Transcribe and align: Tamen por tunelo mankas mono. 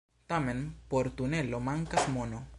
Tamen 0.29 0.61
por 0.93 1.11
tunelo 1.21 1.59
mankas 1.69 2.09
mono. 2.17 2.47